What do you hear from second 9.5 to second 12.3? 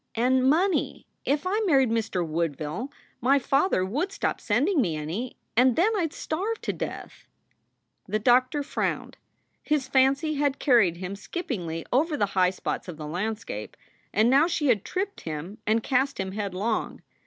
His fancy had carried him skip pingly over the